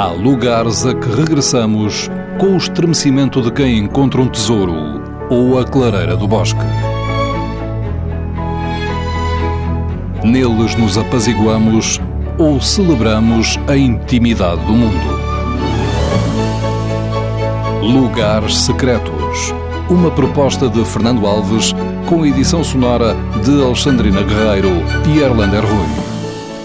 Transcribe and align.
Há 0.00 0.06
lugares 0.06 0.86
a 0.86 0.94
que 0.94 1.14
regressamos 1.14 2.10
com 2.38 2.54
o 2.54 2.56
estremecimento 2.56 3.42
de 3.42 3.52
quem 3.52 3.76
encontra 3.76 4.22
um 4.22 4.28
tesouro 4.28 4.72
ou 5.28 5.58
a 5.58 5.64
clareira 5.66 6.16
do 6.16 6.26
bosque. 6.26 6.58
Neles 10.24 10.74
nos 10.76 10.96
apaziguamos 10.96 12.00
ou 12.38 12.58
celebramos 12.62 13.58
a 13.68 13.76
intimidade 13.76 14.64
do 14.64 14.72
mundo. 14.72 15.20
Lugares 17.82 18.56
Secretos. 18.56 19.52
Uma 19.90 20.10
proposta 20.10 20.66
de 20.66 20.82
Fernando 20.82 21.26
Alves 21.26 21.74
com 22.08 22.24
edição 22.24 22.64
sonora 22.64 23.14
de 23.44 23.62
Alexandrina 23.62 24.22
Guerreiro 24.22 24.82
e 25.14 25.18
Erlander 25.18 25.60
Rui. 25.62 26.09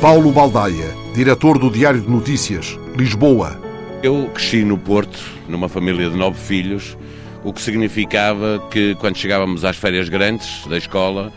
Paulo 0.00 0.30
Baldaia, 0.30 0.94
diretor 1.14 1.58
do 1.58 1.70
Diário 1.70 2.02
de 2.02 2.08
Notícias, 2.08 2.78
Lisboa. 2.98 3.58
Eu 4.02 4.30
cresci 4.34 4.62
no 4.62 4.76
Porto, 4.76 5.18
numa 5.48 5.70
família 5.70 6.10
de 6.10 6.16
nove 6.16 6.38
filhos, 6.38 6.98
o 7.42 7.50
que 7.50 7.62
significava 7.62 8.62
que 8.70 8.94
quando 8.96 9.16
chegávamos 9.16 9.64
às 9.64 9.76
férias 9.76 10.10
grandes 10.10 10.66
da 10.66 10.76
escola, 10.76 11.32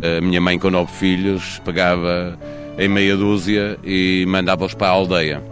a 0.00 0.20
minha 0.20 0.40
mãe 0.40 0.56
com 0.60 0.70
nove 0.70 0.92
filhos 0.92 1.60
pegava 1.64 2.38
em 2.78 2.88
meia 2.88 3.16
dúzia 3.16 3.76
e 3.82 4.24
mandava-os 4.28 4.74
para 4.74 4.86
a 4.86 4.90
aldeia. 4.90 5.42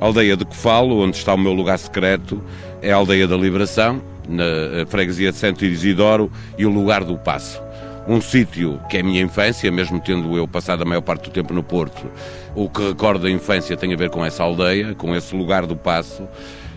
A 0.00 0.04
aldeia 0.04 0.36
de 0.36 0.44
Cofalo, 0.44 0.98
onde 0.98 1.16
está 1.16 1.32
o 1.32 1.38
meu 1.38 1.52
lugar 1.52 1.78
secreto, 1.78 2.42
é 2.82 2.90
a 2.90 2.96
aldeia 2.96 3.28
da 3.28 3.36
Liberação, 3.36 4.02
na 4.28 4.84
freguesia 4.88 5.30
de 5.30 5.38
Santo 5.38 5.64
Isidoro 5.64 6.30
e 6.58 6.66
o 6.66 6.70
lugar 6.70 7.04
do 7.04 7.16
Passo. 7.16 7.62
Um 8.08 8.22
sítio 8.22 8.80
que 8.88 8.96
é 8.96 9.00
a 9.00 9.02
minha 9.04 9.20
infância, 9.20 9.70
mesmo 9.70 10.00
tendo 10.00 10.34
eu 10.34 10.48
passado 10.48 10.80
a 10.80 10.84
maior 10.86 11.02
parte 11.02 11.24
do 11.24 11.30
tempo 11.30 11.52
no 11.52 11.62
Porto, 11.62 12.06
o 12.54 12.66
que 12.70 12.88
recordo 12.88 13.24
da 13.24 13.30
infância 13.30 13.76
tem 13.76 13.92
a 13.92 13.96
ver 13.96 14.08
com 14.08 14.24
essa 14.24 14.42
aldeia, 14.42 14.94
com 14.94 15.14
esse 15.14 15.36
lugar 15.36 15.66
do 15.66 15.76
Passo, 15.76 16.26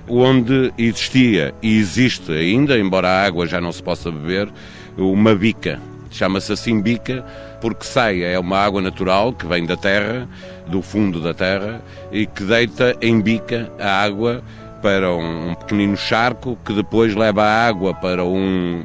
onde 0.09 0.73
existia 0.77 1.55
e 1.61 1.77
existe 1.77 2.33
ainda, 2.33 2.77
embora 2.77 3.07
a 3.07 3.25
água 3.25 3.47
já 3.47 3.61
não 3.61 3.71
se 3.71 3.81
possa 3.81 4.11
beber, 4.11 4.49
uma 4.97 5.33
bica. 5.33 5.79
Chama-se 6.09 6.51
assim 6.51 6.81
bica 6.81 7.23
porque 7.61 7.85
sai, 7.85 8.23
é 8.23 8.37
uma 8.37 8.57
água 8.57 8.81
natural 8.81 9.31
que 9.31 9.45
vem 9.45 9.65
da 9.65 9.77
terra, 9.77 10.27
do 10.67 10.81
fundo 10.81 11.21
da 11.21 11.33
terra, 11.33 11.81
e 12.11 12.25
que 12.25 12.43
deita 12.43 12.97
em 13.01 13.21
bica 13.21 13.71
a 13.79 14.03
água 14.03 14.43
para 14.81 15.13
um 15.13 15.55
pequenino 15.55 15.95
charco 15.95 16.57
que 16.65 16.73
depois 16.73 17.15
leva 17.15 17.43
a 17.43 17.67
água 17.67 17.93
para 17.93 18.25
um, 18.25 18.83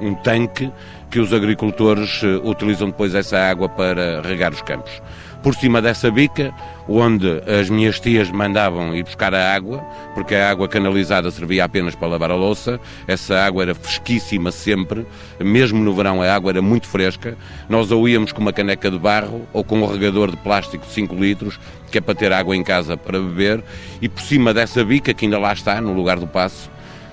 um 0.00 0.14
tanque 0.14 0.72
que 1.10 1.18
os 1.18 1.32
agricultores 1.32 2.22
eh, 2.22 2.40
utilizam 2.44 2.88
depois 2.88 3.14
essa 3.14 3.36
água 3.36 3.68
para 3.68 4.22
regar 4.22 4.52
os 4.52 4.62
campos. 4.62 5.02
Por 5.42 5.54
cima 5.54 5.80
dessa 5.80 6.10
bica, 6.10 6.52
onde 6.86 7.42
as 7.46 7.70
minhas 7.70 7.98
tias 7.98 8.30
mandavam 8.30 8.94
ir 8.94 9.02
buscar 9.02 9.34
a 9.34 9.54
água, 9.54 9.78
porque 10.14 10.34
a 10.34 10.50
água 10.50 10.68
canalizada 10.68 11.30
servia 11.30 11.64
apenas 11.64 11.94
para 11.94 12.08
lavar 12.08 12.30
a 12.30 12.34
louça, 12.34 12.78
essa 13.08 13.40
água 13.40 13.62
era 13.62 13.74
fresquíssima 13.74 14.52
sempre, 14.52 15.06
mesmo 15.40 15.82
no 15.82 15.94
verão 15.94 16.20
a 16.20 16.32
água 16.32 16.52
era 16.52 16.60
muito 16.60 16.86
fresca. 16.86 17.38
Nós 17.70 17.90
ou 17.90 18.06
íamos 18.06 18.32
com 18.32 18.42
uma 18.42 18.52
caneca 18.52 18.90
de 18.90 18.98
barro 18.98 19.48
ou 19.52 19.64
com 19.64 19.80
um 19.80 19.86
regador 19.86 20.30
de 20.30 20.36
plástico 20.36 20.86
de 20.86 20.92
5 20.92 21.14
litros, 21.14 21.58
que 21.90 21.96
é 21.96 22.00
para 22.02 22.14
ter 22.14 22.32
água 22.32 22.54
em 22.54 22.62
casa 22.62 22.96
para 22.96 23.18
beber, 23.18 23.64
e 24.00 24.10
por 24.10 24.20
cima 24.20 24.52
dessa 24.52 24.84
bica, 24.84 25.14
que 25.14 25.24
ainda 25.24 25.38
lá 25.38 25.54
está, 25.54 25.80
no 25.80 25.94
lugar 25.94 26.18
do 26.18 26.26
passo, 26.26 26.70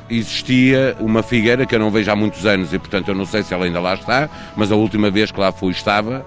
existia 0.09 0.95
uma 0.99 1.21
figueira 1.23 1.65
que 1.65 1.75
eu 1.75 1.79
não 1.79 1.91
vejo 1.91 2.11
há 2.11 2.15
muitos 2.15 2.45
anos 2.45 2.73
e, 2.73 2.79
portanto, 2.79 3.09
eu 3.09 3.15
não 3.15 3.25
sei 3.25 3.43
se 3.43 3.53
ela 3.53 3.65
ainda 3.65 3.79
lá 3.79 3.95
está, 3.95 4.29
mas 4.55 4.71
a 4.71 4.75
última 4.75 5.09
vez 5.09 5.31
que 5.31 5.39
lá 5.39 5.51
fui 5.51 5.71
estava. 5.71 6.25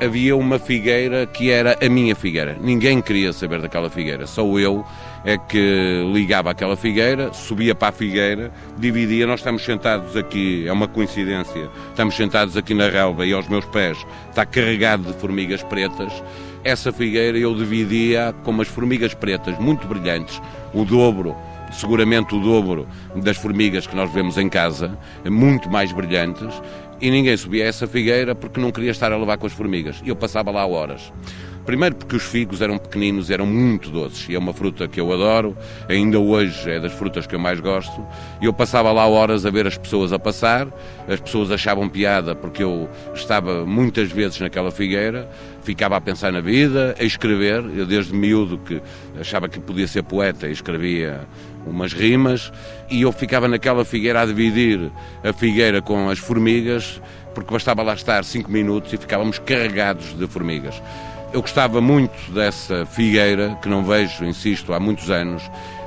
Havia 0.00 0.36
uma 0.36 0.60
figueira 0.60 1.26
que 1.26 1.50
era 1.50 1.76
a 1.84 1.88
minha 1.88 2.14
figueira. 2.14 2.56
Ninguém 2.60 3.02
queria 3.02 3.32
saber 3.32 3.60
daquela 3.60 3.90
figueira, 3.90 4.28
só 4.28 4.44
eu 4.56 4.86
é 5.24 5.36
que 5.36 6.08
ligava 6.12 6.50
aquela 6.50 6.76
figueira, 6.76 7.32
subia 7.32 7.74
para 7.74 7.88
a 7.88 7.92
figueira, 7.92 8.52
dividia. 8.78 9.26
Nós 9.26 9.40
estamos 9.40 9.64
sentados 9.64 10.16
aqui, 10.16 10.66
é 10.68 10.72
uma 10.72 10.86
coincidência, 10.86 11.68
estamos 11.90 12.14
sentados 12.14 12.56
aqui 12.56 12.74
na 12.74 12.88
relva 12.88 13.26
e 13.26 13.32
aos 13.32 13.48
meus 13.48 13.64
pés 13.64 13.98
está 14.30 14.46
carregado 14.46 15.02
de 15.02 15.18
formigas 15.18 15.64
pretas. 15.64 16.12
Essa 16.62 16.92
figueira 16.92 17.36
eu 17.36 17.52
dividia 17.54 18.32
com 18.44 18.52
umas 18.52 18.68
formigas 18.68 19.14
pretas 19.14 19.58
muito 19.58 19.86
brilhantes, 19.86 20.40
o 20.72 20.84
dobro 20.84 21.34
seguramente 21.72 22.34
o 22.34 22.40
dobro 22.40 22.88
das 23.16 23.36
formigas 23.36 23.86
que 23.86 23.96
nós 23.96 24.12
vemos 24.12 24.38
em 24.38 24.48
casa, 24.48 24.98
muito 25.24 25.70
mais 25.70 25.92
brilhantes, 25.92 26.60
e 27.00 27.10
ninguém 27.10 27.36
subia 27.36 27.64
essa 27.64 27.86
figueira 27.86 28.34
porque 28.34 28.60
não 28.60 28.72
queria 28.72 28.90
estar 28.90 29.12
a 29.12 29.16
levar 29.16 29.38
com 29.38 29.46
as 29.46 29.52
formigas. 29.52 30.02
Eu 30.04 30.16
passava 30.16 30.50
lá 30.50 30.66
horas. 30.66 31.12
Primeiro 31.68 31.96
porque 31.96 32.16
os 32.16 32.22
figos 32.22 32.62
eram 32.62 32.78
pequeninos, 32.78 33.28
eram 33.28 33.44
muito 33.44 33.90
doces, 33.90 34.26
e 34.26 34.34
é 34.34 34.38
uma 34.38 34.54
fruta 34.54 34.88
que 34.88 34.98
eu 34.98 35.12
adoro, 35.12 35.54
ainda 35.86 36.18
hoje 36.18 36.70
é 36.70 36.80
das 36.80 36.94
frutas 36.94 37.26
que 37.26 37.34
eu 37.34 37.38
mais 37.38 37.60
gosto. 37.60 38.02
E 38.40 38.46
eu 38.46 38.54
passava 38.54 38.90
lá 38.90 39.06
horas 39.06 39.44
a 39.44 39.50
ver 39.50 39.66
as 39.66 39.76
pessoas 39.76 40.10
a 40.10 40.18
passar, 40.18 40.66
as 41.06 41.20
pessoas 41.20 41.50
achavam 41.50 41.86
piada 41.86 42.34
porque 42.34 42.62
eu 42.62 42.88
estava 43.14 43.66
muitas 43.66 44.10
vezes 44.10 44.40
naquela 44.40 44.70
figueira, 44.70 45.28
ficava 45.62 45.94
a 45.98 46.00
pensar 46.00 46.32
na 46.32 46.40
vida, 46.40 46.94
a 46.98 47.04
escrever, 47.04 47.62
eu 47.76 47.84
desde 47.84 48.14
miúdo 48.14 48.56
que 48.56 48.80
achava 49.20 49.46
que 49.46 49.60
podia 49.60 49.86
ser 49.86 50.04
poeta 50.04 50.48
e 50.48 50.52
escrevia 50.52 51.20
umas 51.66 51.92
rimas, 51.92 52.50
e 52.90 53.02
eu 53.02 53.12
ficava 53.12 53.46
naquela 53.46 53.84
figueira 53.84 54.22
a 54.22 54.24
dividir 54.24 54.90
a 55.22 55.34
figueira 55.34 55.82
com 55.82 56.08
as 56.08 56.18
formigas, 56.18 56.98
porque 57.34 57.52
bastava 57.52 57.82
lá 57.82 57.92
estar 57.92 58.24
cinco 58.24 58.50
minutos 58.50 58.90
e 58.94 58.96
ficávamos 58.96 59.38
carregados 59.38 60.14
de 60.18 60.26
formigas. 60.26 60.80
Eu 61.30 61.42
gostava 61.42 61.78
muito 61.78 62.32
dessa 62.32 62.86
figueira, 62.86 63.58
que 63.60 63.68
não 63.68 63.84
vejo, 63.84 64.24
insisto, 64.24 64.72
há 64.72 64.80
muitos 64.80 65.10
anos, 65.10 65.42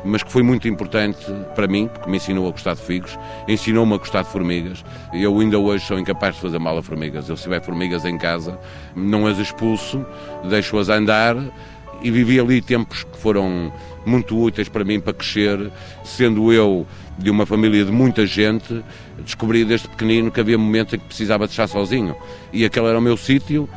mas 0.05 0.21
que 0.21 0.31
foi 0.31 0.43
muito 0.43 0.67
importante 0.67 1.25
para 1.55 1.67
mim, 1.67 1.87
porque 1.87 2.07
me 2.07 2.17
ensinou 2.17 2.47
a 2.47 2.51
gostar 2.51 2.75
de 2.75 2.81
figos, 2.81 3.17
ensinou-me 3.47 3.95
a 3.95 3.97
gostar 3.97 4.21
de 4.21 4.29
formigas. 4.29 4.85
Eu 5.11 5.39
ainda 5.39 5.57
hoje 5.57 5.83
sou 5.83 5.97
incapaz 5.97 6.35
de 6.35 6.41
fazer 6.41 6.59
mal 6.59 6.77
a 6.77 6.83
formigas. 6.83 7.27
Eu, 7.27 7.35
se 7.35 7.43
tiver 7.43 7.59
formigas 7.59 8.05
em 8.05 8.19
casa, 8.19 8.59
não 8.95 9.25
as 9.25 9.39
expulso, 9.39 10.05
deixo-as 10.47 10.89
andar 10.89 11.35
e 12.03 12.11
vivi 12.11 12.39
ali 12.39 12.61
tempos 12.61 13.03
que 13.03 13.17
foram 13.17 13.73
muito 14.05 14.37
úteis 14.37 14.69
para 14.69 14.83
mim 14.83 14.99
para 14.99 15.13
crescer, 15.13 15.71
sendo 16.03 16.53
eu 16.53 16.85
de 17.17 17.31
uma 17.31 17.47
família 17.47 17.83
de 17.83 17.91
muita 17.91 18.27
gente, 18.27 18.83
descobri 19.25 19.65
desde 19.65 19.87
pequenino 19.87 20.31
que 20.31 20.39
havia 20.39 20.57
momentos 20.57 20.93
em 20.93 20.99
que 20.99 21.05
precisava 21.05 21.45
de 21.45 21.51
estar 21.51 21.67
sozinho. 21.67 22.15
E 22.53 22.63
aquele 22.63 22.85
era 22.85 22.99
o 22.99 23.01
meu 23.01 23.17
sítio, 23.17 23.67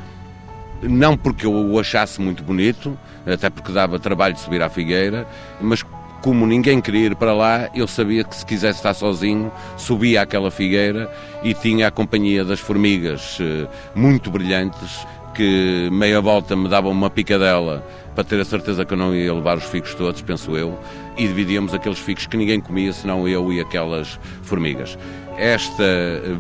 não 0.83 1.17
porque 1.17 1.47
eu 1.47 1.53
o 1.53 1.79
achasse 1.79 2.21
muito 2.21 2.43
bonito, 2.43 2.99
até 3.27 3.49
porque 3.49 3.73
dava 3.73 3.99
trabalho 3.99 4.35
de 4.35 4.41
subir 4.41 4.63
à 4.63 4.69
figueira, 4.69 5.27
mas 5.61 5.85
como 6.25 6.47
ninguém 6.47 6.81
queria 6.81 7.09
ir 7.09 7.17
para 7.17 7.35
lá, 7.35 7.69
eu 7.75 7.87
sabia 7.87 8.25
que 8.25 8.35
se 8.35 8.47
quisesse 8.47 8.79
estar 8.79 8.95
sozinho, 8.95 9.53
subia 9.77 10.23
àquela 10.23 10.51
figueira 10.51 11.13
e 11.43 11.53
tinha 11.53 11.89
a 11.89 11.91
companhia 11.91 12.43
das 12.43 12.61
formigas 12.61 13.37
eh, 13.43 13.67
muito 13.95 14.31
brilhantes, 14.31 15.07
que 15.35 15.91
meia 15.93 16.23
volta 16.23 16.57
me 16.57 16.67
davam 16.67 16.93
uma 16.93 17.11
picadela 17.11 17.87
para 18.15 18.25
ter 18.25 18.41
a 18.41 18.45
certeza 18.45 18.87
que 18.87 18.95
eu 18.95 18.97
não 18.97 19.15
ia 19.15 19.35
levar 19.35 19.59
os 19.59 19.65
figos 19.65 19.95
todos, 19.95 20.23
penso 20.23 20.57
eu, 20.57 20.79
e 21.19 21.27
dividíamos 21.27 21.75
aqueles 21.75 21.99
figos 21.99 22.27
que 22.27 22.39
ninguém 22.39 22.59
comia, 22.59 22.93
senão 22.95 23.29
eu 23.29 23.53
e 23.53 23.61
aquelas 23.61 24.19
formigas. 24.43 24.97
Esta 25.37 25.85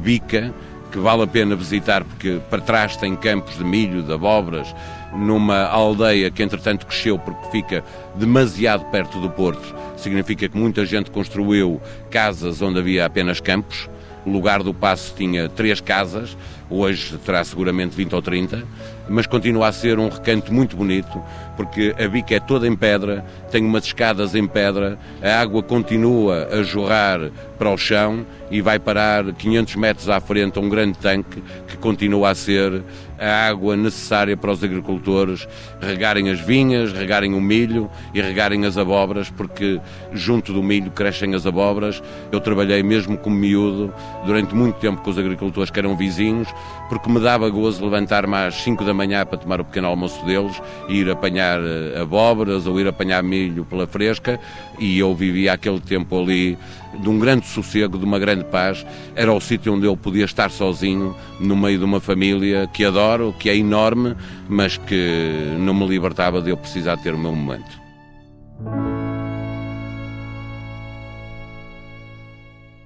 bica 0.01 0.55
que 0.94 1.00
vale 1.00 1.25
a 1.25 1.27
pena 1.27 1.56
visitar 1.56 2.05
porque 2.05 2.41
para 2.49 2.60
trás 2.60 2.97
tem 2.97 3.16
campos 3.16 3.59
de 3.59 3.65
milho, 3.65 4.00
de 4.00 4.12
abóboras, 4.12 4.72
numa 5.12 5.65
aldeia 5.65 6.31
que 6.31 6.41
entretanto 6.41 6.87
cresceu 6.87 7.19
porque 7.19 7.50
fica 7.50 7.84
demasiado 8.15 8.84
perto 8.93 9.19
do 9.19 9.28
porto. 9.28 9.75
Significa 9.97 10.49
que 10.49 10.56
muita 10.56 10.87
gente 10.87 11.10
construiu 11.10 11.83
casas 12.12 12.62
onde 12.62 12.78
havia 12.78 13.04
apenas 13.04 13.41
campos. 13.41 13.91
O 14.25 14.31
lugar 14.31 14.62
do 14.62 14.72
passo 14.72 15.12
tinha 15.16 15.49
três 15.49 15.81
casas, 15.81 16.38
hoje 16.69 17.16
terá 17.19 17.44
seguramente 17.44 17.94
20 17.97 18.14
ou 18.14 18.22
30 18.22 18.64
mas 19.08 19.26
continua 19.26 19.69
a 19.69 19.72
ser 19.72 19.98
um 19.98 20.08
recanto 20.08 20.52
muito 20.52 20.76
bonito, 20.76 21.22
porque 21.56 21.94
a 21.98 22.08
bica 22.08 22.34
é 22.34 22.41
toda 22.41 22.66
em 22.66 22.74
pedra, 22.74 23.24
tem 23.50 23.65
umas 23.65 23.84
escadas 23.84 24.34
em 24.34 24.47
pedra, 24.47 24.98
a 25.22 25.41
água 25.41 25.62
continua 25.62 26.48
a 26.50 26.62
jorrar 26.62 27.30
para 27.59 27.71
o 27.71 27.77
chão 27.77 28.27
e 28.50 28.60
vai 28.60 28.78
parar 28.78 29.33
500 29.33 29.77
metros 29.77 30.09
à 30.09 30.21
frente 30.21 30.59
a 30.59 30.62
um 30.62 30.68
grande 30.68 30.98
tanque 30.98 31.42
que 31.66 31.77
continua 31.77 32.30
a 32.30 32.34
ser 32.34 32.83
a 33.18 33.48
água 33.48 33.77
necessária 33.77 34.36
para 34.36 34.50
os 34.50 34.62
agricultores 34.65 35.47
regarem 35.80 36.30
as 36.30 36.41
vinhas, 36.41 36.92
regarem 36.92 37.34
o 37.34 37.41
milho 37.41 37.91
e 38.12 38.21
regarem 38.21 38.65
as 38.66 38.77
abóboras, 38.77 39.30
porque 39.30 39.80
junto 40.12 40.53
do 40.53 40.62
milho 40.62 40.91
crescem 40.91 41.34
as 41.34 41.47
abóboras. 41.47 42.03
Eu 42.33 42.41
trabalhei 42.41 42.83
mesmo 42.83 43.16
como 43.16 43.36
miúdo 43.36 43.92
durante 44.27 44.54
muito 44.54 44.77
tempo 44.77 45.00
com 45.00 45.10
os 45.10 45.18
agricultores 45.18 45.71
que 45.71 45.78
eram 45.78 45.97
vizinhos, 45.97 46.48
porque 46.89 47.10
me 47.10 47.21
dava 47.21 47.48
gozo 47.48 47.84
levantar-me 47.84 48.34
às 48.34 48.54
5 48.56 48.84
da 48.84 48.92
manhã 48.92 49.24
para 49.24 49.39
tomar 49.39 49.60
o 49.60 49.65
pequeno 49.65 49.89
almoço 49.89 50.24
deles, 50.24 50.60
ir 50.89 51.10
apanhar 51.10 51.60
eh, 51.60 52.01
abóboras 52.01 52.66
ou 52.66 52.78
ir 52.78 52.86
apanhar 52.86 53.22
milho 53.22 53.65
pela 53.65 53.86
fresca, 53.86 54.39
e 54.78 54.98
eu 54.98 55.15
vivia 55.15 55.53
aquele 55.53 55.80
tempo 55.80 56.21
ali 56.21 56.59
de 56.98 57.09
um 57.09 57.18
grande 57.18 57.47
sossego, 57.47 57.98
de 57.98 58.04
uma 58.04 58.18
grande 58.18 58.45
paz. 58.45 58.86
Era 59.16 59.33
o 59.33 59.41
sítio 59.41 59.74
onde 59.74 59.86
eu 59.86 59.97
podia 59.97 60.24
estar 60.24 60.51
sozinho, 60.51 61.16
no 61.41 61.56
meio 61.56 61.78
de 61.78 61.84
uma 61.84 62.01
família 62.01 62.68
que 62.72 62.84
adoro, 62.84 63.34
que 63.39 63.48
é 63.48 63.56
enorme, 63.56 64.15
mas 64.48 64.77
que 64.77 65.54
não 65.59 65.74
me 65.74 65.86
libertava 65.86 66.41
de 66.41 66.51
eu 66.51 66.56
precisar 66.56 66.97
ter 66.98 67.15
o 67.15 67.18
meu 67.18 67.33
momento. 67.33 67.84